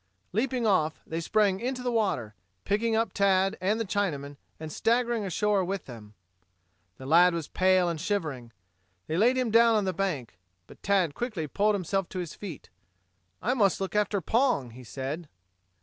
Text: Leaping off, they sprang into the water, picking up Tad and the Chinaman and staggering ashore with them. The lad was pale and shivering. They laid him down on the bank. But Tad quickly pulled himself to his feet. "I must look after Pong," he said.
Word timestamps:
Leaping 0.33 0.65
off, 0.65 1.03
they 1.05 1.21
sprang 1.21 1.59
into 1.59 1.83
the 1.83 1.91
water, 1.91 2.33
picking 2.65 2.95
up 2.95 3.13
Tad 3.13 3.55
and 3.61 3.79
the 3.79 3.85
Chinaman 3.85 4.35
and 4.59 4.71
staggering 4.71 5.23
ashore 5.23 5.63
with 5.63 5.85
them. 5.85 6.15
The 6.97 7.05
lad 7.05 7.35
was 7.35 7.47
pale 7.47 7.87
and 7.87 8.01
shivering. 8.01 8.51
They 9.05 9.15
laid 9.17 9.37
him 9.37 9.51
down 9.51 9.75
on 9.75 9.85
the 9.85 9.93
bank. 9.93 10.39
But 10.65 10.81
Tad 10.81 11.13
quickly 11.13 11.45
pulled 11.45 11.75
himself 11.75 12.09
to 12.09 12.17
his 12.17 12.33
feet. 12.33 12.71
"I 13.43 13.53
must 13.53 13.79
look 13.79 13.95
after 13.95 14.21
Pong," 14.21 14.71
he 14.71 14.83
said. 14.83 15.29